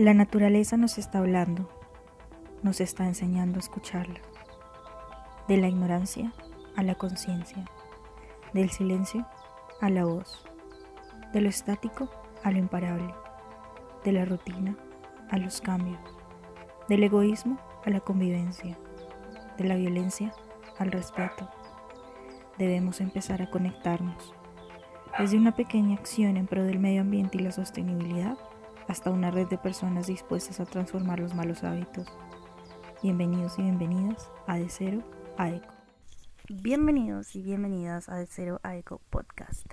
La 0.00 0.14
naturaleza 0.14 0.78
nos 0.78 0.96
está 0.96 1.18
hablando, 1.18 1.68
nos 2.62 2.80
está 2.80 3.04
enseñando 3.04 3.58
a 3.58 3.60
escucharla. 3.60 4.18
De 5.46 5.58
la 5.58 5.68
ignorancia 5.68 6.32
a 6.74 6.82
la 6.82 6.94
conciencia, 6.94 7.66
del 8.54 8.70
silencio 8.70 9.26
a 9.78 9.90
la 9.90 10.06
voz, 10.06 10.42
de 11.34 11.42
lo 11.42 11.50
estático 11.50 12.08
a 12.42 12.50
lo 12.50 12.56
imparable, 12.56 13.14
de 14.02 14.12
la 14.12 14.24
rutina 14.24 14.74
a 15.28 15.36
los 15.36 15.60
cambios, 15.60 16.00
del 16.88 17.02
egoísmo 17.02 17.58
a 17.84 17.90
la 17.90 18.00
convivencia, 18.00 18.78
de 19.58 19.64
la 19.64 19.74
violencia 19.74 20.32
al 20.78 20.92
respeto. 20.92 21.46
Debemos 22.56 23.02
empezar 23.02 23.42
a 23.42 23.50
conectarnos, 23.50 24.32
desde 25.18 25.36
una 25.36 25.54
pequeña 25.54 25.96
acción 25.96 26.38
en 26.38 26.46
pro 26.46 26.64
del 26.64 26.78
medio 26.78 27.02
ambiente 27.02 27.36
y 27.36 27.42
la 27.42 27.52
sostenibilidad 27.52 28.38
hasta 28.90 29.10
una 29.10 29.30
red 29.30 29.46
de 29.46 29.56
personas 29.56 30.08
dispuestas 30.08 30.58
a 30.58 30.66
transformar 30.66 31.20
los 31.20 31.32
malos 31.32 31.62
hábitos. 31.62 32.08
Bienvenidos 33.04 33.56
y 33.56 33.62
bienvenidas 33.62 34.28
a 34.48 34.58
De 34.58 34.68
Cero 34.68 35.04
a 35.38 35.48
Eco. 35.48 35.72
Bienvenidos 36.48 37.36
y 37.36 37.42
bienvenidas 37.42 38.08
a 38.08 38.16
De 38.16 38.26
Cero 38.26 38.58
a 38.64 38.74
Eco 38.74 39.00
Podcast. 39.08 39.64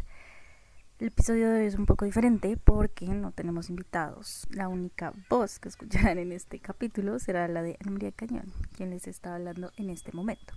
El 1.00 1.08
episodio 1.08 1.50
de 1.50 1.62
hoy 1.62 1.66
es 1.66 1.74
un 1.74 1.88
poco 1.88 2.06
diferente 2.06 2.58
porque 2.58 3.08
no 3.08 3.32
tenemos 3.32 3.72
invitados. 3.72 4.46
La 4.52 4.68
única 4.68 5.12
voz 5.32 5.58
que 5.58 5.70
escucharán 5.70 6.20
en 6.20 6.32
este 6.32 6.60
capítulo 6.60 7.18
será 7.18 7.48
la 7.48 7.64
de 7.64 7.76
Ana 7.82 7.94
María 7.94 8.12
Cañón, 8.12 8.54
quien 8.76 8.92
les 8.92 9.08
está 9.08 9.34
hablando 9.34 9.72
en 9.78 9.90
este 9.90 10.12
momento. 10.12 10.54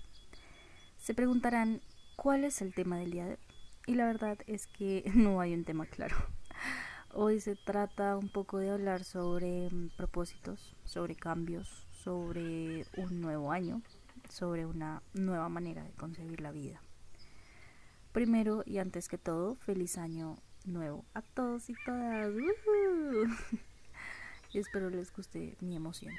Se 0.99 1.15
preguntarán 1.15 1.81
cuál 2.15 2.45
es 2.45 2.61
el 2.61 2.75
tema 2.75 2.99
del 2.99 3.11
día 3.11 3.25
de 3.25 3.31
hoy. 3.31 3.39
Y 3.87 3.95
la 3.95 4.05
verdad 4.05 4.37
es 4.47 4.67
que 4.67 5.11
no 5.15 5.41
hay 5.41 5.55
un 5.55 5.65
tema 5.65 5.87
claro. 5.87 6.17
Hoy 7.13 7.41
se 7.41 7.57
trata 7.57 8.17
un 8.17 8.29
poco 8.29 8.59
de 8.59 8.71
hablar 8.71 9.03
sobre 9.03 9.69
mm, 9.69 9.91
propósitos, 9.97 10.77
sobre 10.85 11.17
cambios, 11.17 11.89
sobre 11.91 12.87
un 12.97 13.21
nuevo 13.21 13.51
año, 13.51 13.83
sobre 14.29 14.65
una 14.65 15.03
nueva 15.13 15.49
manera 15.49 15.83
de 15.83 15.91
concebir 15.91 16.41
la 16.41 16.53
vida. 16.53 16.81
Primero 18.13 18.63
y 18.65 18.79
antes 18.79 19.09
que 19.09 19.19
todo, 19.19 19.57
feliz 19.57 19.99
año 19.99 20.37
nuevo 20.65 21.05
a 21.13 21.23
todos 21.23 21.69
y 21.69 21.75
todas. 21.85 22.33
espero 24.55 24.89
les 24.89 25.13
guste 25.13 25.57
mi 25.61 25.75
emoción. 25.75 26.15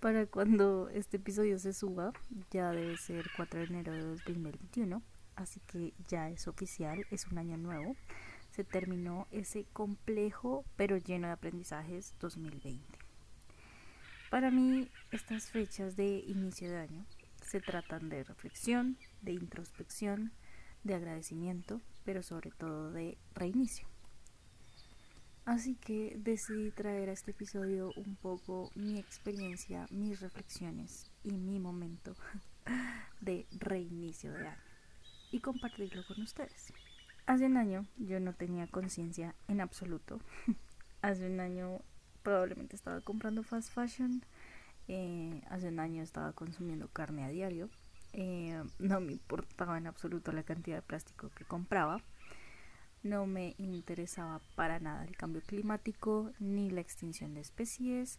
Para 0.00 0.24
cuando 0.24 0.88
este 0.88 1.18
episodio 1.18 1.58
se 1.58 1.74
suba, 1.74 2.14
ya 2.50 2.70
debe 2.70 2.96
ser 2.96 3.26
4 3.36 3.60
de 3.60 3.66
enero 3.66 3.92
de 3.92 4.04
2021, 4.04 5.02
así 5.36 5.60
que 5.66 5.92
ya 6.08 6.30
es 6.30 6.48
oficial, 6.48 7.04
es 7.10 7.26
un 7.26 7.36
año 7.36 7.58
nuevo. 7.58 7.94
Se 8.52 8.64
terminó 8.64 9.26
ese 9.30 9.64
complejo 9.72 10.64
pero 10.76 10.96
lleno 10.96 11.26
de 11.26 11.32
aprendizajes 11.32 12.14
2020. 12.20 12.98
Para 14.30 14.50
mí, 14.50 14.88
estas 15.10 15.50
fechas 15.50 15.96
de 15.96 16.18
inicio 16.26 16.70
de 16.70 16.78
año 16.78 17.06
se 17.42 17.60
tratan 17.60 18.08
de 18.08 18.24
reflexión, 18.24 18.96
de 19.20 19.32
introspección, 19.32 20.32
de 20.84 20.94
agradecimiento, 20.94 21.80
pero 22.04 22.22
sobre 22.22 22.50
todo 22.50 22.92
de 22.92 23.18
reinicio. 23.34 23.86
Así 25.44 25.74
que 25.74 26.14
decidí 26.18 26.70
traer 26.70 27.08
a 27.08 27.12
este 27.12 27.32
episodio 27.32 27.92
un 27.96 28.16
poco 28.16 28.70
mi 28.74 28.98
experiencia, 28.98 29.86
mis 29.90 30.20
reflexiones 30.20 31.10
y 31.24 31.32
mi 31.32 31.58
momento 31.58 32.14
de 33.20 33.46
reinicio 33.50 34.32
de 34.32 34.48
año 34.48 34.62
y 35.32 35.40
compartirlo 35.40 36.06
con 36.06 36.22
ustedes. 36.22 36.72
Hace 37.26 37.46
un 37.46 37.56
año 37.56 37.86
yo 37.96 38.18
no 38.20 38.34
tenía 38.34 38.66
conciencia 38.66 39.34
en 39.48 39.60
absoluto. 39.60 40.20
hace 41.02 41.30
un 41.30 41.40
año 41.40 41.80
probablemente 42.22 42.76
estaba 42.76 43.00
comprando 43.00 43.42
fast 43.42 43.72
fashion. 43.72 44.24
Eh, 44.88 45.42
hace 45.48 45.68
un 45.68 45.78
año 45.80 46.02
estaba 46.02 46.32
consumiendo 46.32 46.88
carne 46.88 47.24
a 47.24 47.28
diario. 47.28 47.70
Eh, 48.12 48.62
no 48.78 49.00
me 49.00 49.12
importaba 49.12 49.78
en 49.78 49.86
absoluto 49.86 50.32
la 50.32 50.42
cantidad 50.42 50.76
de 50.76 50.82
plástico 50.82 51.30
que 51.30 51.44
compraba. 51.44 52.02
No 53.02 53.26
me 53.26 53.54
interesaba 53.58 54.40
para 54.54 54.78
nada 54.78 55.04
el 55.04 55.16
cambio 55.16 55.42
climático, 55.42 56.32
ni 56.38 56.70
la 56.70 56.80
extinción 56.80 57.34
de 57.34 57.40
especies, 57.40 58.16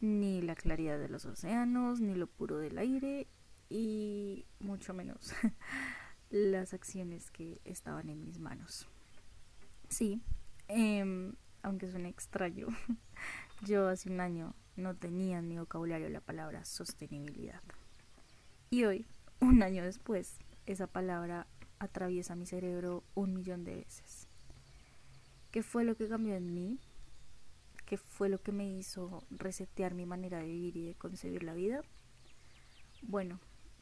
ni 0.00 0.42
la 0.42 0.54
claridad 0.56 0.98
de 0.98 1.08
los 1.08 1.24
océanos, 1.24 2.00
ni 2.00 2.14
lo 2.14 2.26
puro 2.26 2.58
del 2.58 2.78
aire 2.78 3.28
y 3.68 4.44
mucho 4.60 4.92
menos 4.92 5.32
las 6.30 6.74
acciones 6.74 7.30
que 7.30 7.60
estaban 7.64 8.08
en 8.08 8.24
mis 8.24 8.38
manos. 8.38 8.88
Sí, 9.88 10.20
em, 10.68 11.34
aunque 11.62 11.90
suene 11.90 12.08
extraño, 12.08 12.68
yo 13.62 13.88
hace 13.88 14.10
un 14.10 14.20
año 14.20 14.54
no 14.76 14.96
tenía 14.96 15.38
en 15.38 15.48
mi 15.48 15.58
vocabulario 15.58 16.08
la 16.08 16.20
palabra 16.20 16.64
sostenibilidad. 16.64 17.62
Y 18.70 18.84
hoy 18.84 19.06
un 19.40 19.62
año 19.62 19.84
después, 19.84 20.38
esa 20.66 20.86
palabra 20.86 21.46
atraviesa 21.78 22.34
mi 22.34 22.46
cerebro 22.46 23.04
un 23.14 23.34
millón 23.34 23.64
de 23.64 23.76
veces. 23.76 24.26
¿Qué 25.50 25.62
fue 25.62 25.84
lo 25.84 25.96
que 25.96 26.08
cambió 26.08 26.34
en 26.34 26.52
mí? 26.54 26.80
¿Qué 27.86 27.98
fue 27.98 28.28
lo 28.28 28.40
que 28.42 28.50
me 28.50 28.66
hizo 28.66 29.22
resetear 29.30 29.94
mi 29.94 30.06
manera 30.06 30.38
de 30.38 30.46
vivir 30.46 30.76
y 30.76 30.86
de 30.86 30.94
concebir 30.94 31.42
la 31.42 31.54
vida? 31.54 31.82
Bueno, 33.02 33.38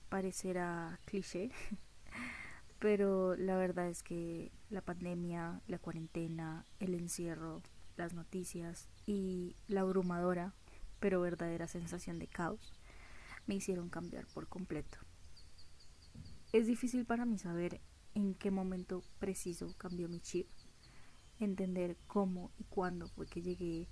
parecerá 0.08 0.98
cliché, 1.04 1.50
pero 2.82 3.36
la 3.36 3.56
verdad 3.56 3.88
es 3.88 4.02
que 4.02 4.50
la 4.68 4.80
pandemia, 4.80 5.62
la 5.68 5.78
cuarentena, 5.78 6.66
el 6.80 6.94
encierro, 6.94 7.62
las 7.96 8.12
noticias 8.12 8.88
y 9.06 9.54
la 9.68 9.82
abrumadora, 9.82 10.52
pero 10.98 11.20
verdadera 11.20 11.68
sensación 11.68 12.18
de 12.18 12.26
caos, 12.26 12.74
me 13.46 13.54
hicieron 13.54 13.88
cambiar 13.88 14.26
por 14.34 14.48
completo. 14.48 14.98
Es 16.52 16.66
difícil 16.66 17.06
para 17.06 17.24
mí 17.24 17.38
saber 17.38 17.80
en 18.16 18.34
qué 18.34 18.50
momento 18.50 19.04
preciso 19.20 19.72
cambió 19.78 20.08
mi 20.08 20.18
chip, 20.18 20.48
entender 21.38 21.96
cómo 22.08 22.50
y 22.58 22.64
cuándo 22.64 23.06
fue 23.06 23.28
que 23.28 23.42
llegué 23.42 23.86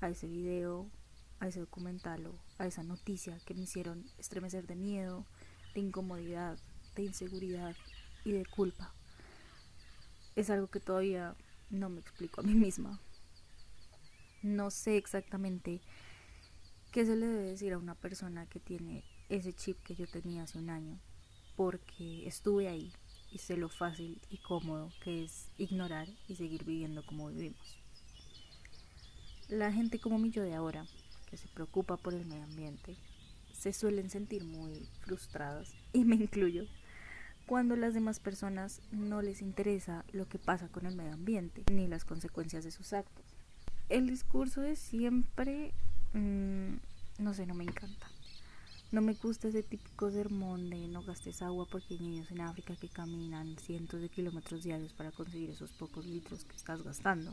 a 0.00 0.08
ese 0.08 0.26
video, 0.26 0.90
a 1.38 1.46
ese 1.46 1.60
documental 1.60 2.26
o 2.26 2.40
a 2.58 2.66
esa 2.66 2.82
noticia 2.82 3.38
que 3.46 3.54
me 3.54 3.62
hicieron 3.62 4.04
estremecer 4.18 4.66
de 4.66 4.74
miedo, 4.74 5.26
de 5.74 5.80
incomodidad, 5.80 6.58
de 6.96 7.04
inseguridad 7.04 7.76
y 8.24 8.32
de 8.32 8.46
culpa. 8.46 8.94
Es 10.36 10.50
algo 10.50 10.68
que 10.68 10.80
todavía 10.80 11.36
no 11.70 11.88
me 11.88 12.00
explico 12.00 12.40
a 12.40 12.44
mí 12.44 12.54
misma. 12.54 13.00
No 14.42 14.70
sé 14.70 14.96
exactamente 14.96 15.80
qué 16.90 17.06
se 17.06 17.16
le 17.16 17.26
debe 17.26 17.42
decir 17.42 17.72
a 17.72 17.78
una 17.78 17.94
persona 17.94 18.46
que 18.46 18.60
tiene 18.60 19.04
ese 19.28 19.52
chip 19.52 19.82
que 19.82 19.94
yo 19.94 20.06
tenía 20.06 20.42
hace 20.42 20.58
un 20.58 20.68
año 20.68 20.98
porque 21.56 22.26
estuve 22.26 22.68
ahí 22.68 22.92
y 23.30 23.38
sé 23.38 23.56
lo 23.56 23.68
fácil 23.68 24.20
y 24.30 24.38
cómodo 24.38 24.90
que 25.02 25.24
es 25.24 25.48
ignorar 25.58 26.08
y 26.28 26.36
seguir 26.36 26.64
viviendo 26.64 27.04
como 27.04 27.28
vivimos. 27.28 27.78
La 29.48 29.72
gente 29.72 29.98
como 29.98 30.18
mi 30.18 30.30
yo 30.30 30.42
de 30.42 30.54
ahora, 30.54 30.86
que 31.30 31.36
se 31.36 31.48
preocupa 31.48 31.96
por 31.96 32.14
el 32.14 32.26
medio 32.26 32.44
ambiente, 32.44 32.96
se 33.52 33.72
suelen 33.72 34.10
sentir 34.10 34.44
muy 34.44 34.88
frustradas, 35.00 35.74
y 35.92 36.04
me 36.04 36.16
incluyo, 36.16 36.66
cuando 37.46 37.76
las 37.76 37.94
demás 37.94 38.20
personas 38.20 38.80
no 38.90 39.22
les 39.22 39.42
interesa 39.42 40.04
lo 40.12 40.28
que 40.28 40.38
pasa 40.38 40.68
con 40.68 40.86
el 40.86 40.96
medio 40.96 41.14
ambiente, 41.14 41.64
ni 41.70 41.88
las 41.88 42.04
consecuencias 42.04 42.64
de 42.64 42.70
sus 42.70 42.92
actos. 42.92 43.24
El 43.88 44.06
discurso 44.06 44.60
de 44.60 44.76
siempre, 44.76 45.74
mmm, 46.12 46.74
no 47.18 47.34
sé, 47.34 47.46
no 47.46 47.54
me 47.54 47.64
encanta. 47.64 48.06
No 48.90 49.00
me 49.00 49.14
gusta 49.14 49.48
ese 49.48 49.62
típico 49.62 50.10
sermón 50.10 50.68
de 50.68 50.86
no 50.86 51.02
gastes 51.02 51.40
agua 51.40 51.66
porque 51.70 51.94
hay 51.94 52.00
niños 52.00 52.30
en 52.30 52.42
África 52.42 52.76
que 52.76 52.90
caminan 52.90 53.56
cientos 53.58 54.02
de 54.02 54.10
kilómetros 54.10 54.64
diarios 54.64 54.92
para 54.92 55.10
conseguir 55.10 55.48
esos 55.48 55.72
pocos 55.72 56.04
litros 56.04 56.44
que 56.44 56.56
estás 56.56 56.82
gastando. 56.82 57.32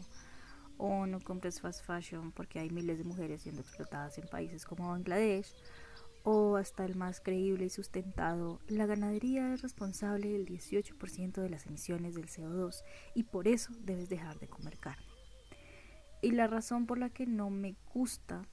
O 0.78 1.06
no 1.06 1.20
compres 1.20 1.60
fast 1.60 1.86
fashion 1.86 2.32
porque 2.32 2.60
hay 2.60 2.70
miles 2.70 2.98
de 2.98 3.04
mujeres 3.04 3.42
siendo 3.42 3.60
explotadas 3.60 4.18
en 4.18 4.28
países 4.30 4.64
como 4.64 4.88
Bangladesh. 4.88 5.54
O 6.24 6.58
hasta 6.58 6.86
el 6.86 6.96
más 6.96 7.22
creíble 7.22 7.66
y 7.66 7.70
sustentado, 7.70 8.60
la 8.68 8.86
ganadería 8.86 9.54
es 9.54 9.62
responsable 9.62 10.30
del 10.30 10.46
18% 10.46 11.42
de 11.42 11.50
las 11.50 11.66
emisiones 11.66 12.16
del 12.16 12.28
CO2 12.28 12.84
y 13.16 13.24
por 13.24 13.48
eso 13.48 13.74
debes 13.80 14.10
dejar 14.10 14.40
de 14.40 14.48
comer 14.48 14.78
carne. 14.78 15.06
Y 16.22 16.32
la 16.32 16.48
razón 16.48 16.86
por 16.86 16.98
la 16.98 17.10
que 17.10 17.26
no 17.26 17.50
me 17.50 17.76
gusta 17.94 18.44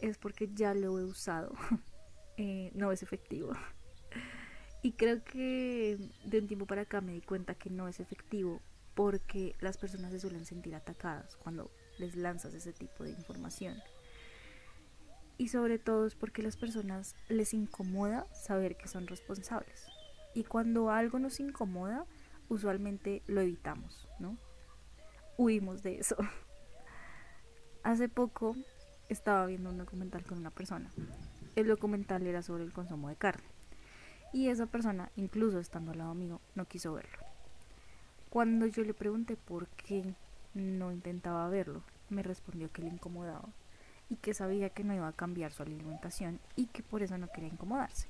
es 0.00 0.18
porque 0.18 0.50
ya 0.52 0.74
lo 0.74 0.98
he 0.98 1.04
usado. 1.04 1.52
Eh, 2.40 2.70
no 2.72 2.92
es 2.92 3.02
efectivo. 3.02 3.50
Y 4.82 4.92
creo 4.92 5.24
que 5.24 5.98
de 6.24 6.38
un 6.38 6.46
tiempo 6.46 6.66
para 6.66 6.82
acá 6.82 7.00
me 7.00 7.12
di 7.12 7.20
cuenta 7.20 7.56
que 7.56 7.68
no 7.68 7.88
es 7.88 7.98
efectivo 7.98 8.62
porque 8.94 9.56
las 9.60 9.76
personas 9.76 10.12
se 10.12 10.20
suelen 10.20 10.46
sentir 10.46 10.76
atacadas 10.76 11.36
cuando 11.36 11.72
les 11.98 12.14
lanzas 12.14 12.54
ese 12.54 12.72
tipo 12.72 13.02
de 13.02 13.10
información. 13.10 13.76
Y 15.38 15.48
sobre 15.48 15.78
todo 15.78 16.06
es 16.06 16.16
porque 16.16 16.42
las 16.42 16.56
personas 16.56 17.14
les 17.28 17.54
incomoda 17.54 18.26
saber 18.34 18.76
que 18.76 18.88
son 18.88 19.06
responsables. 19.06 19.86
Y 20.34 20.42
cuando 20.42 20.90
algo 20.90 21.20
nos 21.20 21.38
incomoda, 21.38 22.06
usualmente 22.48 23.22
lo 23.28 23.40
evitamos, 23.40 24.08
¿no? 24.18 24.36
Huimos 25.36 25.84
de 25.84 26.00
eso. 26.00 26.16
Hace 27.84 28.08
poco 28.08 28.56
estaba 29.08 29.46
viendo 29.46 29.70
un 29.70 29.78
documental 29.78 30.24
con 30.24 30.38
una 30.38 30.50
persona. 30.50 30.90
El 31.54 31.68
documental 31.68 32.26
era 32.26 32.42
sobre 32.42 32.64
el 32.64 32.72
consumo 32.72 33.08
de 33.08 33.16
carne. 33.16 33.48
Y 34.32 34.48
esa 34.48 34.66
persona, 34.66 35.10
incluso 35.16 35.60
estando 35.60 35.92
al 35.92 35.98
lado 35.98 36.14
mío, 36.14 36.40
no 36.56 36.66
quiso 36.66 36.92
verlo. 36.94 37.18
Cuando 38.28 38.66
yo 38.66 38.82
le 38.82 38.92
pregunté 38.92 39.36
por 39.36 39.68
qué 39.68 40.14
no 40.52 40.92
intentaba 40.92 41.48
verlo, 41.48 41.82
me 42.10 42.22
respondió 42.22 42.70
que 42.70 42.82
le 42.82 42.88
incomodaba 42.88 43.48
y 44.10 44.16
que 44.16 44.34
sabía 44.34 44.70
que 44.70 44.84
no 44.84 44.94
iba 44.94 45.08
a 45.08 45.12
cambiar 45.12 45.52
su 45.52 45.62
alimentación 45.62 46.40
y 46.56 46.66
que 46.66 46.82
por 46.82 47.02
eso 47.02 47.18
no 47.18 47.28
quería 47.28 47.50
incomodarse. 47.50 48.08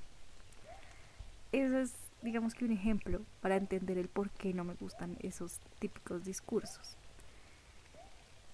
Eso 1.51 1.79
es, 1.79 1.93
digamos 2.21 2.53
que 2.53 2.65
un 2.65 2.71
ejemplo 2.71 3.21
para 3.41 3.55
entender 3.55 3.97
el 3.97 4.07
por 4.07 4.29
qué 4.29 4.53
no 4.53 4.63
me 4.63 4.75
gustan 4.75 5.17
esos 5.21 5.59
típicos 5.79 6.23
discursos. 6.23 6.95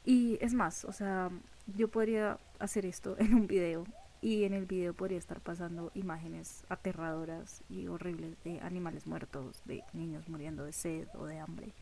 Y 0.05 0.37
es 0.39 0.53
más, 0.53 0.85
o 0.85 0.91
sea, 0.91 1.31
yo 1.75 1.87
podría 1.87 2.37
hacer 2.59 2.85
esto 2.85 3.15
en 3.19 3.33
un 3.33 3.47
video 3.47 3.85
y 4.21 4.43
en 4.45 4.53
el 4.53 4.65
video 4.65 4.93
podría 4.93 5.17
estar 5.17 5.39
pasando 5.41 5.91
imágenes 5.93 6.63
aterradoras 6.69 7.61
y 7.69 7.87
horribles 7.87 8.41
de 8.43 8.59
animales 8.61 9.07
muertos, 9.07 9.61
de 9.65 9.83
niños 9.93 10.29
muriendo 10.29 10.63
de 10.63 10.73
sed 10.73 11.07
o 11.15 11.25
de 11.25 11.39
hambre 11.39 11.73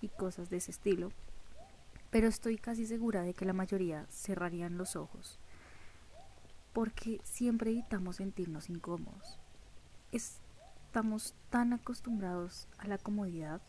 y 0.00 0.08
cosas 0.08 0.50
de 0.50 0.58
ese 0.58 0.72
estilo. 0.72 1.10
Pero 2.16 2.28
estoy 2.28 2.56
casi 2.56 2.86
segura 2.86 3.20
de 3.20 3.34
que 3.34 3.44
la 3.44 3.52
mayoría 3.52 4.06
cerrarían 4.08 4.78
los 4.78 4.96
ojos 4.96 5.38
porque 6.72 7.20
siempre 7.24 7.72
evitamos 7.72 8.16
sentirnos 8.16 8.70
incómodos. 8.70 9.38
Estamos 10.12 11.34
tan 11.50 11.74
acostumbrados 11.74 12.68
a 12.78 12.88
la 12.88 12.96
comodidad 12.96 13.60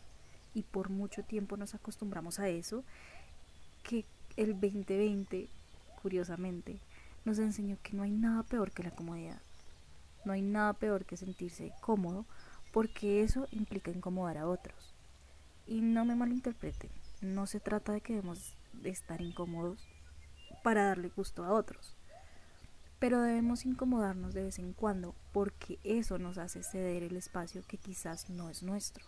y 0.54 0.62
por 0.62 0.88
mucho 0.88 1.24
tiempo 1.24 1.58
nos 1.58 1.74
acostumbramos 1.74 2.38
a 2.38 2.48
eso 2.48 2.84
que 3.82 4.06
el 4.38 4.52
2020, 4.54 5.50
curiosamente, 6.00 6.80
nos 7.26 7.38
enseñó 7.38 7.76
que 7.82 7.92
no 7.92 8.02
hay 8.02 8.12
nada 8.12 8.44
peor 8.44 8.72
que 8.72 8.82
la 8.82 8.92
comodidad. 8.92 9.42
No 10.24 10.32
hay 10.32 10.40
nada 10.40 10.72
peor 10.72 11.04
que 11.04 11.18
sentirse 11.18 11.74
cómodo 11.82 12.24
porque 12.72 13.22
eso 13.22 13.46
implica 13.50 13.90
incomodar 13.90 14.38
a 14.38 14.48
otros. 14.48 14.94
Y 15.66 15.82
no 15.82 16.06
me 16.06 16.16
malinterpreten, 16.16 16.90
no 17.20 17.46
se 17.46 17.60
trata 17.60 17.92
de 17.92 18.00
que 18.00 18.14
debemos 18.14 18.56
de 18.72 18.90
estar 18.90 19.20
incómodos 19.20 19.88
para 20.62 20.84
darle 20.84 21.08
gusto 21.08 21.44
a 21.44 21.52
otros. 21.52 21.94
Pero 22.98 23.20
debemos 23.20 23.64
incomodarnos 23.64 24.34
de 24.34 24.44
vez 24.44 24.58
en 24.58 24.72
cuando 24.72 25.14
porque 25.32 25.78
eso 25.84 26.18
nos 26.18 26.38
hace 26.38 26.62
ceder 26.62 27.02
el 27.02 27.16
espacio 27.16 27.62
que 27.66 27.78
quizás 27.78 28.28
no 28.28 28.50
es 28.50 28.62
nuestro. 28.62 29.04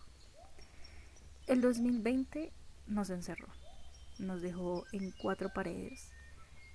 El 1.47 1.61
2020 1.61 2.53
nos 2.87 3.09
encerró 3.09 3.47
nos 4.21 4.41
dejó 4.41 4.85
en 4.91 5.11
cuatro 5.11 5.49
paredes, 5.49 6.11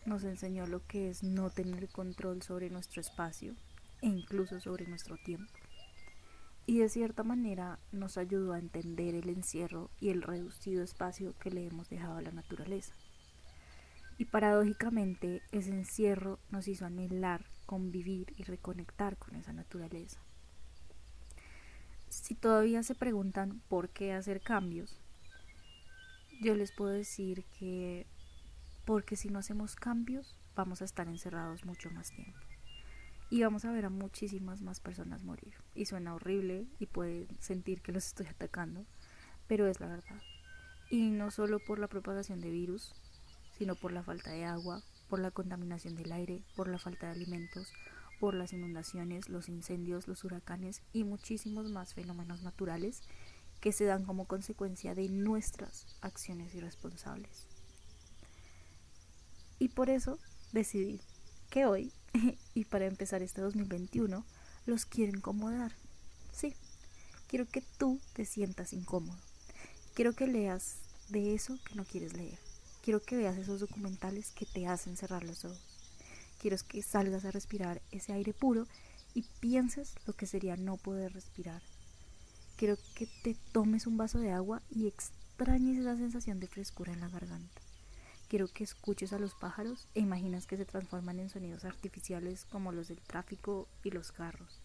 nos 0.04 0.24
enseñó 0.24 0.66
lo 0.66 0.84
que 0.86 1.10
es 1.10 1.22
no 1.22 1.50
tener 1.50 1.88
control 1.88 2.42
sobre 2.42 2.70
nuestro 2.70 3.00
espacio 3.00 3.54
e 4.02 4.08
incluso 4.08 4.60
sobre 4.60 4.86
nuestro 4.86 5.16
tiempo. 5.16 5.52
Y 6.68 6.78
de 6.78 6.88
cierta 6.88 7.22
manera 7.22 7.78
nos 7.92 8.18
ayudó 8.18 8.52
a 8.52 8.58
entender 8.58 9.14
el 9.14 9.28
encierro 9.28 9.88
y 10.00 10.08
el 10.08 10.22
reducido 10.22 10.82
espacio 10.82 11.32
que 11.38 11.52
le 11.52 11.64
hemos 11.64 11.88
dejado 11.88 12.16
a 12.16 12.22
la 12.22 12.32
naturaleza. 12.32 12.92
Y 14.18 14.24
paradójicamente 14.24 15.42
ese 15.52 15.70
encierro 15.70 16.40
nos 16.50 16.66
hizo 16.66 16.84
anhelar, 16.84 17.44
convivir 17.66 18.34
y 18.36 18.42
reconectar 18.42 19.16
con 19.16 19.36
esa 19.36 19.52
naturaleza. 19.52 20.18
Si 22.08 22.34
todavía 22.34 22.82
se 22.82 22.96
preguntan 22.96 23.62
por 23.68 23.90
qué 23.90 24.12
hacer 24.12 24.40
cambios, 24.40 24.98
yo 26.40 26.56
les 26.56 26.72
puedo 26.72 26.90
decir 26.90 27.44
que 27.58 28.06
porque 28.84 29.14
si 29.14 29.28
no 29.28 29.38
hacemos 29.38 29.76
cambios 29.76 30.36
vamos 30.56 30.82
a 30.82 30.84
estar 30.84 31.06
encerrados 31.06 31.64
mucho 31.64 31.90
más 31.90 32.10
tiempo 32.10 32.38
y 33.30 33.42
vamos 33.42 33.64
a 33.64 33.72
ver 33.72 33.84
a 33.84 33.90
muchísimas 33.90 34.62
más 34.62 34.80
personas 34.80 35.22
morir 35.22 35.54
y 35.74 35.86
suena 35.86 36.14
horrible 36.14 36.66
y 36.78 36.86
pueden 36.86 37.28
sentir 37.40 37.80
que 37.80 37.92
los 37.92 38.06
estoy 38.06 38.26
atacando 38.26 38.84
pero 39.46 39.66
es 39.66 39.80
la 39.80 39.88
verdad 39.88 40.20
y 40.90 41.10
no 41.10 41.30
solo 41.30 41.58
por 41.58 41.78
la 41.78 41.88
propagación 41.88 42.40
de 42.40 42.50
virus 42.50 42.94
sino 43.58 43.74
por 43.74 43.92
la 43.92 44.02
falta 44.02 44.30
de 44.30 44.44
agua 44.44 44.82
por 45.08 45.20
la 45.20 45.30
contaminación 45.30 45.96
del 45.96 46.12
aire 46.12 46.42
por 46.56 46.68
la 46.68 46.78
falta 46.78 47.06
de 47.06 47.12
alimentos 47.12 47.72
por 48.20 48.34
las 48.34 48.52
inundaciones 48.52 49.28
los 49.28 49.48
incendios 49.48 50.08
los 50.08 50.24
huracanes 50.24 50.82
y 50.92 51.04
muchísimos 51.04 51.70
más 51.70 51.94
fenómenos 51.94 52.42
naturales 52.42 53.02
que 53.60 53.72
se 53.72 53.84
dan 53.84 54.04
como 54.04 54.26
consecuencia 54.26 54.94
de 54.94 55.08
nuestras 55.08 55.86
acciones 56.00 56.54
irresponsables. 56.54 57.46
Y 59.58 59.68
por 59.68 59.90
eso 59.90 60.18
decidí 60.52 61.00
que 61.50 61.66
hoy, 61.66 61.92
y 62.54 62.64
para 62.64 62.86
empezar 62.86 63.22
este 63.22 63.40
2021, 63.40 64.24
los 64.66 64.86
quiero 64.86 65.16
incomodar. 65.16 65.72
Sí, 66.32 66.54
quiero 67.28 67.46
que 67.46 67.62
tú 67.78 68.00
te 68.14 68.24
sientas 68.24 68.72
incómodo. 68.72 69.18
Quiero 69.94 70.14
que 70.14 70.26
leas 70.26 70.76
de 71.08 71.34
eso 71.34 71.58
que 71.64 71.74
no 71.74 71.84
quieres 71.84 72.14
leer. 72.14 72.38
Quiero 72.82 73.02
que 73.02 73.16
veas 73.16 73.36
esos 73.36 73.60
documentales 73.60 74.30
que 74.30 74.46
te 74.46 74.66
hacen 74.66 74.96
cerrar 74.96 75.24
los 75.24 75.44
ojos. 75.44 75.60
Quiero 76.40 76.56
que 76.68 76.82
salgas 76.82 77.24
a 77.24 77.30
respirar 77.30 77.82
ese 77.90 78.12
aire 78.12 78.32
puro 78.32 78.66
y 79.14 79.24
pienses 79.40 79.94
lo 80.06 80.12
que 80.12 80.26
sería 80.26 80.56
no 80.56 80.76
poder 80.76 81.14
respirar 81.14 81.62
Quiero 82.56 82.78
que 82.94 83.06
te 83.22 83.36
tomes 83.52 83.86
un 83.86 83.98
vaso 83.98 84.18
de 84.18 84.32
agua 84.32 84.62
y 84.70 84.86
extrañes 84.86 85.78
esa 85.78 85.94
sensación 85.94 86.40
de 86.40 86.46
frescura 86.46 86.94
en 86.94 87.00
la 87.00 87.08
garganta. 87.10 87.60
Quiero 88.28 88.48
que 88.48 88.64
escuches 88.64 89.12
a 89.12 89.20
los 89.20 89.34
pájaros 89.34 89.86
e 89.94 90.00
imaginas 90.00 90.46
que 90.46 90.56
se 90.56 90.64
transforman 90.64 91.20
en 91.20 91.30
sonidos 91.30 91.64
artificiales 91.64 92.44
como 92.44 92.72
los 92.72 92.88
del 92.88 93.00
tráfico 93.00 93.68
y 93.84 93.90
los 93.90 94.10
carros. 94.10 94.60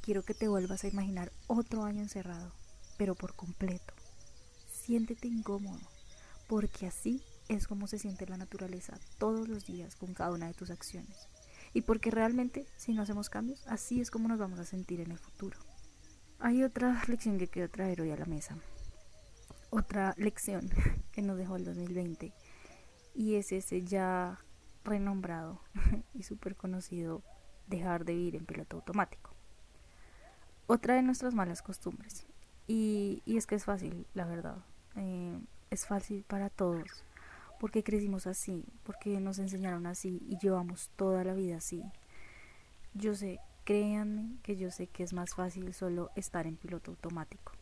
Quiero 0.00 0.22
que 0.22 0.34
te 0.34 0.46
vuelvas 0.46 0.84
a 0.84 0.88
imaginar 0.88 1.32
otro 1.48 1.82
año 1.84 2.02
encerrado, 2.02 2.52
pero 2.96 3.16
por 3.16 3.34
completo. 3.34 3.94
Siéntete 4.70 5.26
incómodo, 5.26 5.80
porque 6.46 6.86
así 6.86 7.22
es 7.48 7.66
como 7.66 7.88
se 7.88 7.98
siente 7.98 8.26
la 8.26 8.36
naturaleza 8.36 8.98
todos 9.18 9.48
los 9.48 9.66
días 9.66 9.96
con 9.96 10.14
cada 10.14 10.32
una 10.32 10.46
de 10.46 10.54
tus 10.54 10.70
acciones. 10.70 11.28
Y 11.74 11.82
porque 11.82 12.10
realmente, 12.10 12.66
si 12.76 12.92
no 12.92 13.02
hacemos 13.02 13.28
cambios, 13.28 13.66
así 13.66 14.00
es 14.00 14.10
como 14.10 14.28
nos 14.28 14.38
vamos 14.38 14.60
a 14.60 14.64
sentir 14.64 15.00
en 15.00 15.10
el 15.10 15.18
futuro. 15.18 15.58
Hay 16.38 16.62
otra 16.62 17.02
lección 17.08 17.38
que 17.38 17.48
quiero 17.48 17.68
traer 17.68 18.00
hoy 18.00 18.12
a 18.12 18.16
la 18.16 18.24
mesa. 18.24 18.56
Otra 19.70 20.14
lección 20.16 20.70
que 21.12 21.22
nos 21.22 21.36
dejó 21.36 21.56
el 21.56 21.64
2020. 21.64 22.32
Y 23.14 23.34
es 23.34 23.52
ese 23.52 23.82
ya 23.82 24.38
renombrado 24.84 25.60
y 26.14 26.22
súper 26.22 26.56
conocido 26.56 27.22
dejar 27.66 28.04
de 28.04 28.14
vivir 28.14 28.36
en 28.36 28.46
piloto 28.46 28.76
automático. 28.76 29.34
Otra 30.66 30.94
de 30.94 31.02
nuestras 31.02 31.34
malas 31.34 31.62
costumbres. 31.62 32.26
Y, 32.66 33.22
y 33.24 33.36
es 33.36 33.46
que 33.46 33.54
es 33.54 33.64
fácil, 33.64 34.06
la 34.14 34.26
verdad. 34.26 34.58
Eh, 34.96 35.40
es 35.70 35.86
fácil 35.86 36.24
para 36.24 36.50
todos. 36.50 37.04
Porque 37.58 37.82
crecimos 37.82 38.26
así, 38.26 38.64
porque 38.84 39.20
nos 39.20 39.38
enseñaron 39.38 39.86
así 39.86 40.22
y 40.28 40.38
llevamos 40.38 40.90
toda 40.96 41.24
la 41.24 41.34
vida 41.34 41.56
así. 41.56 41.82
Yo 42.94 43.14
sé 43.14 43.40
Créanme 43.68 44.38
que 44.42 44.56
yo 44.56 44.70
sé 44.70 44.86
que 44.86 45.02
es 45.02 45.12
más 45.12 45.34
fácil 45.34 45.74
solo 45.74 46.10
estar 46.16 46.46
en 46.46 46.56
piloto 46.56 46.92
automático. 46.92 47.52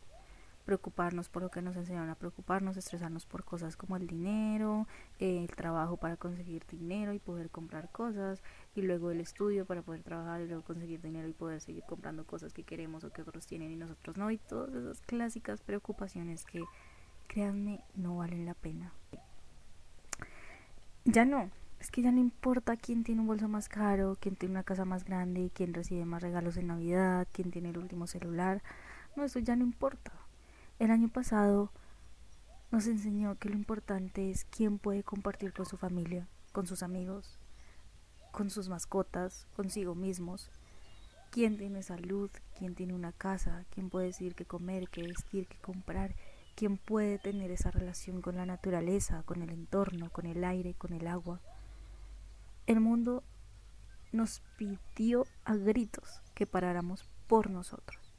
Preocuparnos 0.66 1.28
por 1.28 1.42
lo 1.42 1.50
que 1.50 1.62
nos 1.62 1.76
enseñaron 1.76 2.10
a 2.10 2.16
preocuparnos, 2.16 2.76
estresarnos 2.76 3.24
por 3.24 3.44
cosas 3.44 3.76
como 3.76 3.96
el 3.96 4.08
dinero, 4.08 4.88
el 5.20 5.46
trabajo 5.46 5.96
para 5.96 6.16
conseguir 6.16 6.66
dinero 6.66 7.12
y 7.12 7.20
poder 7.20 7.50
comprar 7.50 7.90
cosas, 7.92 8.42
y 8.74 8.82
luego 8.82 9.12
el 9.12 9.20
estudio 9.20 9.64
para 9.64 9.82
poder 9.82 10.02
trabajar 10.02 10.40
y 10.40 10.48
luego 10.48 10.64
conseguir 10.64 11.00
dinero 11.00 11.28
y 11.28 11.32
poder 11.32 11.60
seguir 11.60 11.84
comprando 11.88 12.26
cosas 12.26 12.52
que 12.52 12.64
queremos 12.64 13.04
o 13.04 13.12
que 13.12 13.22
otros 13.22 13.46
tienen 13.46 13.70
y 13.70 13.76
nosotros 13.76 14.16
no, 14.16 14.30
y 14.30 14.38
todas 14.38 14.74
esas 14.74 15.00
clásicas 15.02 15.62
preocupaciones 15.62 16.44
que, 16.44 16.64
créanme, 17.28 17.80
no 17.94 18.16
valen 18.16 18.44
la 18.44 18.54
pena. 18.54 18.92
Ya 21.04 21.24
no, 21.24 21.48
es 21.78 21.92
que 21.92 22.02
ya 22.02 22.10
no 22.10 22.18
importa 22.18 22.76
quién 22.76 23.04
tiene 23.04 23.20
un 23.20 23.28
bolso 23.28 23.46
más 23.46 23.68
caro, 23.68 24.16
quién 24.20 24.34
tiene 24.34 24.54
una 24.54 24.64
casa 24.64 24.84
más 24.84 25.04
grande, 25.04 25.52
quién 25.54 25.72
recibe 25.72 26.04
más 26.04 26.22
regalos 26.22 26.56
en 26.56 26.66
Navidad, 26.66 27.28
quién 27.30 27.52
tiene 27.52 27.70
el 27.70 27.78
último 27.78 28.08
celular. 28.08 28.64
No, 29.14 29.22
eso 29.22 29.38
ya 29.38 29.54
no 29.54 29.62
importa. 29.62 30.12
El 30.78 30.90
año 30.90 31.08
pasado 31.08 31.70
nos 32.70 32.86
enseñó 32.86 33.38
que 33.38 33.48
lo 33.48 33.54
importante 33.54 34.30
es 34.30 34.44
quién 34.44 34.78
puede 34.78 35.02
compartir 35.02 35.54
con 35.54 35.64
su 35.64 35.78
familia, 35.78 36.28
con 36.52 36.66
sus 36.66 36.82
amigos, 36.82 37.38
con 38.30 38.50
sus 38.50 38.68
mascotas, 38.68 39.46
consigo 39.56 39.94
mismos. 39.94 40.50
Quién 41.30 41.56
tiene 41.56 41.82
salud, 41.82 42.30
quién 42.58 42.74
tiene 42.74 42.92
una 42.92 43.12
casa, 43.12 43.64
quién 43.70 43.88
puede 43.88 44.08
decir 44.08 44.34
qué 44.34 44.44
comer, 44.44 44.90
qué 44.90 45.02
vestir, 45.02 45.46
qué 45.46 45.56
comprar, 45.58 46.14
quién 46.54 46.76
puede 46.76 47.18
tener 47.18 47.50
esa 47.50 47.70
relación 47.70 48.20
con 48.20 48.36
la 48.36 48.44
naturaleza, 48.44 49.22
con 49.22 49.40
el 49.40 49.48
entorno, 49.48 50.10
con 50.10 50.26
el 50.26 50.44
aire, 50.44 50.74
con 50.74 50.92
el 50.92 51.06
agua. 51.06 51.40
El 52.66 52.80
mundo 52.80 53.24
nos 54.12 54.42
pidió 54.58 55.26
a 55.46 55.56
gritos 55.56 56.20
que 56.34 56.46
paráramos 56.46 57.08
por 57.26 57.48
nosotros, 57.48 58.12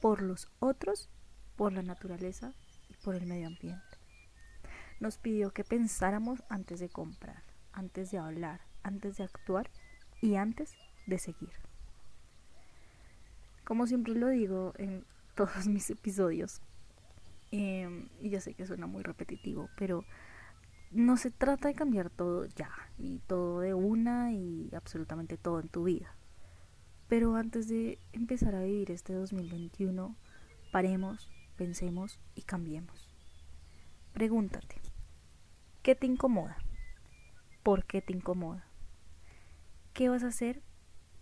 por 0.00 0.22
los 0.22 0.48
otros, 0.58 1.08
por 1.56 1.72
la 1.72 1.82
naturaleza 1.82 2.52
y 2.88 2.94
por 3.04 3.14
el 3.14 3.26
medio 3.26 3.48
ambiente. 3.48 3.98
Nos 5.00 5.18
pidió 5.18 5.52
que 5.52 5.64
pensáramos 5.64 6.42
antes 6.48 6.80
de 6.80 6.88
comprar, 6.88 7.42
antes 7.72 8.10
de 8.10 8.18
hablar, 8.18 8.60
antes 8.82 9.16
de 9.16 9.24
actuar 9.24 9.70
y 10.20 10.36
antes 10.36 10.72
de 11.06 11.18
seguir. 11.18 11.52
Como 13.64 13.86
siempre 13.86 14.14
lo 14.14 14.28
digo 14.28 14.72
en 14.76 15.04
todos 15.34 15.66
mis 15.66 15.90
episodios, 15.90 16.60
em, 17.50 18.08
y 18.20 18.30
ya 18.30 18.40
sé 18.40 18.54
que 18.54 18.66
suena 18.66 18.86
muy 18.86 19.02
repetitivo, 19.02 19.68
pero 19.76 20.04
no 20.92 21.16
se 21.16 21.30
trata 21.30 21.68
de 21.68 21.74
cambiar 21.74 22.08
todo 22.08 22.44
ya, 22.44 22.70
y 22.98 23.18
todo 23.20 23.60
de 23.60 23.74
una 23.74 24.32
y 24.32 24.70
absolutamente 24.74 25.36
todo 25.36 25.60
en 25.60 25.68
tu 25.68 25.84
vida. 25.84 26.14
Pero 27.08 27.34
antes 27.36 27.68
de 27.68 27.98
empezar 28.12 28.54
a 28.54 28.62
vivir 28.62 28.90
este 28.90 29.12
2021, 29.12 30.16
paremos, 30.72 31.28
pensemos 31.56 32.18
y 32.34 32.42
cambiemos. 32.42 33.08
Pregúntate, 34.12 34.80
¿qué 35.82 35.94
te 35.94 36.06
incomoda? 36.06 36.56
¿Por 37.62 37.84
qué 37.84 38.02
te 38.02 38.12
incomoda? 38.12 38.66
¿Qué 39.92 40.08
vas 40.08 40.22
a 40.22 40.28
hacer 40.28 40.62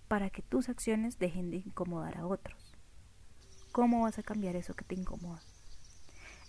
para 0.08 0.30
que 0.30 0.42
tus 0.42 0.68
acciones 0.68 1.18
dejen 1.18 1.50
de 1.50 1.58
incomodar 1.58 2.18
a 2.18 2.26
otros? 2.26 2.74
¿Cómo 3.70 4.02
vas 4.02 4.18
a 4.18 4.22
cambiar 4.22 4.56
eso 4.56 4.74
que 4.74 4.84
te 4.84 4.94
incomoda? 4.94 5.42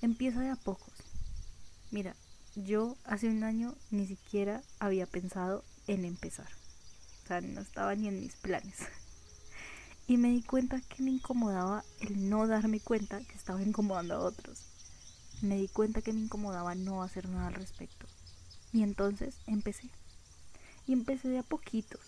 Empieza 0.02 0.42
de 0.42 0.50
a 0.50 0.56
pocos. 0.56 0.94
Mira, 1.92 2.16
yo 2.56 2.98
hace 3.06 3.30
un 3.30 3.44
año 3.44 3.76
ni 3.92 4.06
siquiera 4.06 4.62
había 4.80 5.06
pensado 5.06 5.64
en 5.88 6.06
empezar. 6.06 6.50
O 7.24 7.28
sea, 7.28 7.42
no 7.42 7.62
estaba 7.62 7.96
ni 7.96 8.08
en 8.08 8.20
mis 8.20 8.36
planes. 8.36 8.80
Y 10.08 10.18
me 10.18 10.30
di 10.30 10.44
cuenta 10.44 10.82
que 10.82 11.02
me 11.02 11.12
incomodaba 11.12 11.84
el 12.02 12.30
no 12.30 12.46
darme 12.48 12.80
cuenta 12.82 13.20
que 13.20 13.36
estaba 13.36 13.62
incomodando 13.62 14.16
a 14.16 14.20
otros. 14.20 14.66
Me 15.42 15.58
di 15.58 15.70
cuenta 15.70 16.02
que 16.02 16.12
me 16.12 16.20
incomodaba 16.20 16.76
no 16.76 17.04
hacer 17.04 17.30
nada 17.30 17.48
al 17.48 17.54
respecto. 17.54 18.06
Y 18.74 18.84
entonces 18.84 19.38
empecé. 19.48 19.90
Y 20.88 20.94
empecé 20.94 21.30
de 21.30 21.40
a 21.40 21.44
poquitos. 21.44 22.02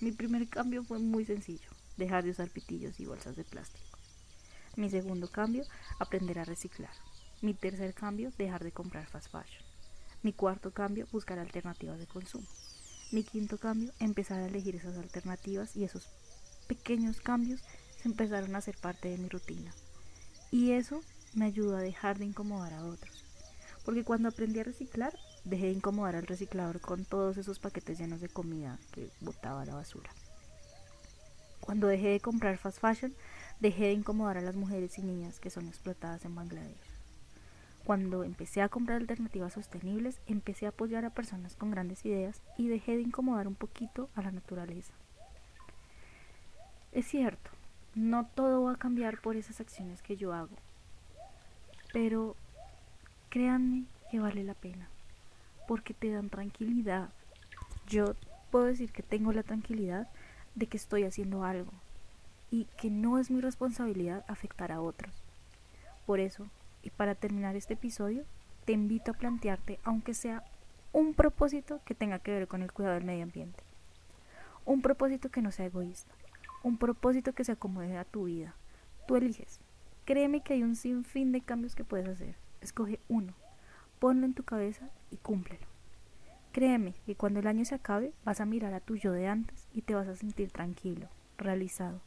Mi 0.00 0.12
primer 0.12 0.48
cambio 0.48 0.84
fue 0.84 1.00
muy 1.00 1.24
sencillo, 1.24 1.68
dejar 1.96 2.24
de 2.24 2.30
usar 2.30 2.48
pitillos 2.48 3.00
y 3.00 3.06
bolsas 3.06 3.36
de 3.36 3.44
plástico. 3.44 3.98
Mi 4.76 4.88
segundo 4.88 5.28
cambio, 5.28 5.64
aprender 5.98 6.38
a 6.38 6.44
reciclar. 6.44 6.92
Mi 7.42 7.52
tercer 7.52 7.94
cambio, 7.94 8.32
dejar 8.38 8.62
de 8.62 8.72
comprar 8.72 9.06
fast 9.06 9.30
fashion. 9.30 9.64
Mi 10.22 10.32
cuarto 10.32 10.72
cambio, 10.72 11.06
buscar 11.12 11.38
alternativas 11.38 11.98
de 11.98 12.06
consumo. 12.06 12.46
Mi 13.10 13.24
quinto 13.24 13.58
cambio, 13.58 13.92
empezar 13.98 14.40
a 14.40 14.46
elegir 14.46 14.76
esas 14.76 14.96
alternativas 14.96 15.76
y 15.76 15.84
esos 15.84 16.08
pequeños 16.68 17.20
cambios 17.20 17.62
se 18.00 18.08
empezaron 18.08 18.54
a 18.54 18.58
hacer 18.58 18.76
parte 18.76 19.08
de 19.08 19.18
mi 19.18 19.28
rutina. 19.28 19.72
Y 20.52 20.72
eso 20.72 21.00
me 21.34 21.46
ayudó 21.46 21.76
a 21.76 21.80
dejar 21.80 22.18
de 22.18 22.26
incomodar 22.26 22.72
a 22.74 22.84
otros. 22.84 23.24
Porque 23.84 24.04
cuando 24.04 24.28
aprendí 24.28 24.60
a 24.60 24.64
reciclar, 24.64 25.12
dejé 25.44 25.66
de 25.66 25.72
incomodar 25.72 26.14
al 26.14 26.26
reciclador 26.26 26.80
con 26.80 27.04
todos 27.04 27.38
esos 27.38 27.58
paquetes 27.58 27.98
llenos 27.98 28.20
de 28.20 28.28
comida 28.28 28.78
que 28.92 29.10
botaba 29.20 29.62
a 29.62 29.66
la 29.66 29.74
basura. 29.74 30.10
Cuando 31.60 31.86
dejé 31.86 32.08
de 32.08 32.20
comprar 32.20 32.56
fast 32.58 32.78
fashion, 32.78 33.14
dejé 33.60 33.84
de 33.84 33.92
incomodar 33.92 34.38
a 34.38 34.42
las 34.42 34.56
mujeres 34.56 34.98
y 34.98 35.02
niñas 35.02 35.40
que 35.40 35.50
son 35.50 35.66
explotadas 35.66 36.24
en 36.24 36.34
Bangladesh. 36.34 36.98
Cuando 37.84 38.24
empecé 38.24 38.60
a 38.60 38.68
comprar 38.68 38.98
alternativas 38.98 39.54
sostenibles, 39.54 40.20
empecé 40.26 40.66
a 40.66 40.70
apoyar 40.70 41.06
a 41.06 41.14
personas 41.14 41.56
con 41.56 41.70
grandes 41.70 42.04
ideas 42.04 42.42
y 42.58 42.68
dejé 42.68 42.96
de 42.96 43.02
incomodar 43.02 43.48
un 43.48 43.54
poquito 43.54 44.10
a 44.14 44.20
la 44.20 44.30
naturaleza. 44.30 44.92
Es 46.92 47.06
cierto, 47.06 47.50
no 47.94 48.26
todo 48.26 48.62
va 48.64 48.72
a 48.72 48.78
cambiar 48.78 49.20
por 49.20 49.36
esas 49.36 49.60
acciones 49.60 50.00
que 50.00 50.16
yo 50.16 50.32
hago, 50.32 50.56
pero 51.92 52.34
créanme 53.28 53.84
que 54.10 54.20
vale 54.20 54.42
la 54.42 54.54
pena, 54.54 54.88
porque 55.66 55.92
te 55.92 56.10
dan 56.10 56.30
tranquilidad. 56.30 57.10
Yo 57.86 58.14
puedo 58.50 58.64
decir 58.64 58.90
que 58.90 59.02
tengo 59.02 59.32
la 59.32 59.42
tranquilidad 59.42 60.08
de 60.54 60.66
que 60.66 60.78
estoy 60.78 61.04
haciendo 61.04 61.44
algo 61.44 61.72
y 62.50 62.64
que 62.78 62.88
no 62.88 63.18
es 63.18 63.30
mi 63.30 63.42
responsabilidad 63.42 64.24
afectar 64.26 64.72
a 64.72 64.80
otros. 64.80 65.22
Por 66.06 66.20
eso, 66.20 66.46
y 66.82 66.88
para 66.88 67.14
terminar 67.14 67.54
este 67.54 67.74
episodio, 67.74 68.24
te 68.64 68.72
invito 68.72 69.10
a 69.10 69.14
plantearte, 69.14 69.78
aunque 69.84 70.14
sea 70.14 70.42
un 70.94 71.12
propósito 71.12 71.80
que 71.84 71.94
tenga 71.94 72.18
que 72.18 72.32
ver 72.32 72.48
con 72.48 72.62
el 72.62 72.72
cuidado 72.72 72.94
del 72.94 73.04
medio 73.04 73.24
ambiente. 73.24 73.62
Un 74.64 74.80
propósito 74.80 75.28
que 75.28 75.42
no 75.42 75.52
sea 75.52 75.66
egoísta 75.66 76.14
un 76.62 76.78
propósito 76.78 77.32
que 77.32 77.44
se 77.44 77.52
acomode 77.52 77.96
a 77.96 78.04
tu 78.04 78.24
vida. 78.24 78.54
Tú 79.06 79.16
eliges. 79.16 79.60
Créeme 80.04 80.42
que 80.42 80.54
hay 80.54 80.62
un 80.62 80.76
sinfín 80.76 81.32
de 81.32 81.40
cambios 81.40 81.74
que 81.74 81.84
puedes 81.84 82.08
hacer. 82.08 82.36
Escoge 82.60 83.00
uno, 83.08 83.34
ponlo 83.98 84.26
en 84.26 84.34
tu 84.34 84.42
cabeza 84.42 84.90
y 85.10 85.16
cúmplelo. 85.16 85.66
Créeme 86.52 86.94
que 87.06 87.14
cuando 87.14 87.40
el 87.40 87.46
año 87.46 87.64
se 87.64 87.74
acabe 87.74 88.12
vas 88.24 88.40
a 88.40 88.46
mirar 88.46 88.74
a 88.74 88.80
tu 88.80 88.96
yo 88.96 89.12
de 89.12 89.28
antes 89.28 89.68
y 89.72 89.82
te 89.82 89.94
vas 89.94 90.08
a 90.08 90.16
sentir 90.16 90.50
tranquilo, 90.50 91.08
realizado. 91.36 92.00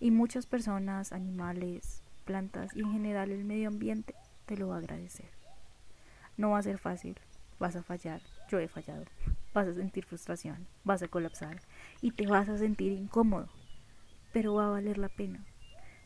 Y 0.00 0.10
muchas 0.10 0.46
personas, 0.46 1.12
animales, 1.12 2.02
plantas 2.24 2.74
y 2.74 2.80
en 2.80 2.92
general 2.92 3.30
el 3.30 3.44
medio 3.44 3.68
ambiente 3.68 4.14
te 4.46 4.56
lo 4.56 4.68
va 4.68 4.76
a 4.76 4.78
agradecer. 4.78 5.28
No 6.36 6.50
va 6.50 6.58
a 6.58 6.62
ser 6.62 6.78
fácil, 6.78 7.16
vas 7.60 7.76
a 7.76 7.82
fallar, 7.82 8.20
yo 8.48 8.58
he 8.58 8.68
fallado, 8.68 9.04
vas 9.52 9.68
a 9.68 9.74
sentir 9.74 10.04
frustración, 10.04 10.66
vas 10.82 11.02
a 11.02 11.08
colapsar 11.08 11.60
y 12.00 12.10
te 12.10 12.26
vas 12.26 12.48
a 12.48 12.58
sentir 12.58 12.92
incómodo, 12.92 13.48
pero 14.34 14.52
va 14.54 14.66
a 14.66 14.70
valer 14.70 14.98
la 14.98 15.08
pena. 15.08 15.46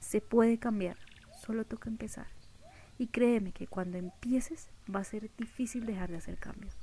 Se 0.01 0.21
puede 0.21 0.59
cambiar, 0.59 0.99
solo 1.41 1.65
toca 1.65 1.89
empezar. 1.89 2.27
Y 2.99 3.07
créeme 3.07 3.53
que 3.53 3.67
cuando 3.67 3.97
empieces 3.97 4.69
va 4.95 5.01
a 5.01 5.05
ser 5.05 5.31
difícil 5.39 5.87
dejar 5.87 6.11
de 6.11 6.19
hacer 6.19 6.37
cambios. 6.37 6.77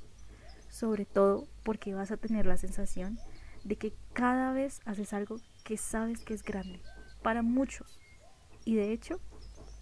Sobre 0.68 1.06
todo 1.06 1.46
porque 1.62 1.94
vas 1.94 2.10
a 2.10 2.16
tener 2.16 2.46
la 2.46 2.56
sensación 2.56 3.20
de 3.62 3.76
que 3.76 3.94
cada 4.12 4.52
vez 4.52 4.80
haces 4.86 5.12
algo 5.12 5.36
que 5.62 5.76
sabes 5.76 6.24
que 6.24 6.34
es 6.34 6.42
grande, 6.42 6.82
para 7.22 7.42
muchos, 7.42 8.00
y 8.64 8.74
de 8.74 8.92
hecho, 8.92 9.20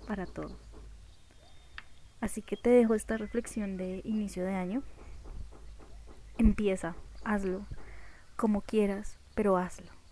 para 0.06 0.26
todos. 0.26 0.70
Así 2.20 2.42
que 2.42 2.56
te 2.56 2.70
dejo 2.70 2.94
esta 2.94 3.16
reflexión 3.16 3.78
de 3.78 4.02
inicio 4.04 4.44
de 4.44 4.54
año. 4.54 4.82
Empieza, 6.36 6.94
hazlo, 7.24 7.66
como 8.36 8.60
quieras, 8.60 9.18
pero 9.34 9.56
hazlo. 9.56 10.03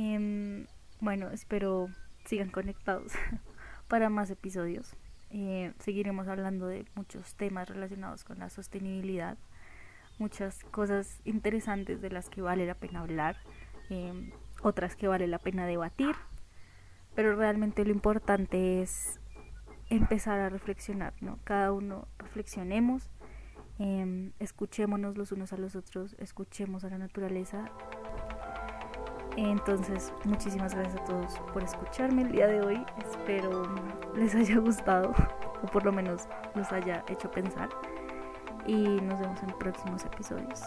Em, 0.00 0.66
bueno, 1.00 1.28
espero 1.30 1.88
sigan 2.24 2.50
conectados 2.50 3.14
para 3.88 4.08
más 4.08 4.30
episodios. 4.30 4.94
Eh, 5.30 5.72
seguiremos 5.80 6.28
hablando 6.28 6.68
de 6.68 6.86
muchos 6.94 7.34
temas 7.34 7.68
relacionados 7.68 8.22
con 8.22 8.38
la 8.38 8.48
sostenibilidad, 8.48 9.36
muchas 10.20 10.62
cosas 10.70 11.20
interesantes 11.24 12.00
de 12.00 12.10
las 12.10 12.30
que 12.30 12.42
vale 12.42 12.64
la 12.64 12.76
pena 12.76 13.00
hablar, 13.00 13.38
em, 13.90 14.30
otras 14.62 14.94
que 14.94 15.08
vale 15.08 15.26
la 15.26 15.40
pena 15.40 15.66
debatir, 15.66 16.14
pero 17.16 17.34
realmente 17.34 17.84
lo 17.84 17.90
importante 17.90 18.80
es 18.82 19.18
empezar 19.90 20.38
a 20.38 20.48
reflexionar, 20.48 21.12
¿no? 21.20 21.40
Cada 21.42 21.72
uno 21.72 22.06
reflexionemos, 22.18 23.10
eh, 23.80 24.30
escuchémonos 24.38 25.18
los 25.18 25.32
unos 25.32 25.52
a 25.52 25.56
los 25.56 25.74
otros, 25.74 26.14
escuchemos 26.20 26.84
a 26.84 26.90
la 26.90 26.98
naturaleza 26.98 27.72
entonces, 29.44 30.12
muchísimas 30.24 30.74
gracias 30.74 31.00
a 31.00 31.04
todos 31.04 31.38
por 31.52 31.62
escucharme 31.62 32.22
el 32.22 32.32
día 32.32 32.46
de 32.46 32.60
hoy. 32.60 32.84
Espero 32.98 33.62
les 34.14 34.34
haya 34.34 34.58
gustado 34.58 35.12
o 35.62 35.66
por 35.66 35.84
lo 35.84 35.92
menos 35.92 36.28
los 36.54 36.70
haya 36.72 37.04
hecho 37.08 37.30
pensar. 37.30 37.68
Y 38.66 38.76
nos 38.76 39.20
vemos 39.20 39.42
en 39.42 39.50
próximos 39.58 40.04
episodios. 40.04 40.62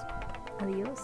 Adiós. 0.59 0.99